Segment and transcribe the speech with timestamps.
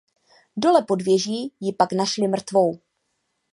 [0.57, 2.79] Dole pod věží ji pak našli mrtvou.